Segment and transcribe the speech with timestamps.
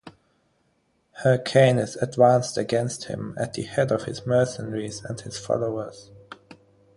[1.23, 6.09] Hyrcanus advanced against him at the head of his mercenaries and his followers.